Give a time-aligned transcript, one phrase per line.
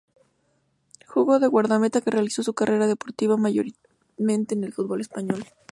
[1.05, 5.45] Jugó de guardameta, y realizó su carrera deportiva mayormente en el fútbol español.